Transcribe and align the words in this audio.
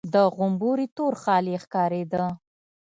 د 0.13 0.15
غومبري 0.35 0.87
تور 0.97 1.13
خال 1.23 1.45
يې 1.53 1.57
ښکارېده. 1.63 2.25